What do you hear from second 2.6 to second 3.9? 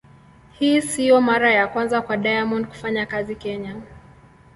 kufanya kazi Kenya.